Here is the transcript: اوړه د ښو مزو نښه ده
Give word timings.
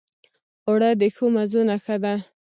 اوړه 0.67 0.89
د 0.99 1.03
ښو 1.15 1.25
مزو 1.35 1.61
نښه 1.69 1.95
ده 2.03 2.13